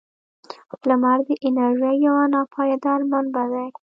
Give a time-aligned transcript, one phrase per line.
[0.87, 3.67] •لمر د انرژۍ یو ناپایدار منبع دی.